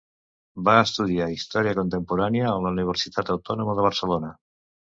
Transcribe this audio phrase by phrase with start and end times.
[0.69, 4.35] Va estudiar Història Contemporània a la Universitat Autònoma de Barcelona.